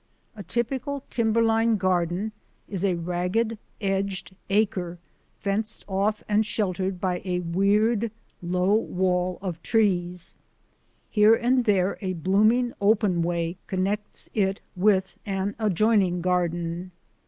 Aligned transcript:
A 0.35 0.41
typical 0.41 1.03
timberline 1.11 1.77
garden 1.77 2.31
is 2.67 2.83
a 2.83 2.95
ragged 2.95 3.59
edged 3.79 4.35
acre 4.49 4.97
fenced 5.39 5.85
off 5.87 6.23
and 6.27 6.43
sheltered 6.43 6.99
by 6.99 7.21
a 7.23 7.41
weird, 7.41 8.09
low 8.41 8.73
wall 8.73 9.37
of 9.43 9.61
trees. 9.61 10.33
Here 11.11 11.35
and 11.35 11.65
there 11.65 11.99
a 12.01 12.13
blooming 12.13 12.73
open 12.81 13.21
way 13.21 13.57
connects 13.67 14.27
it 14.33 14.59
with 14.75 15.19
an 15.23 15.53
adjoining 15.59 16.21
garden. 16.21 16.89